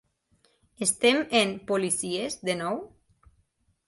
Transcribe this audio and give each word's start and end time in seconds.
"Estem 0.85 1.19
en 1.39 1.51
"policies" 1.71 2.39
de 2.49 2.57
nou? 2.63 2.81